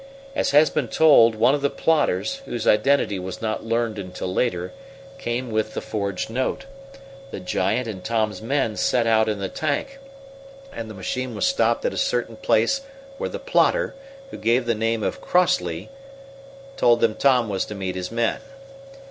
[0.35, 4.73] As has been told, one of the plotters, whose identity was not learned until later,
[5.19, 6.65] came with the forged note.
[7.29, 9.99] The giant and Tom's men set out in the tank,
[10.73, 12.81] and the machine was stopped at a certain place
[13.19, 13.93] where the plotter,
[14.31, 15.89] who gave the name of Crossleigh,
[16.77, 18.39] told them Tom was to meet his men.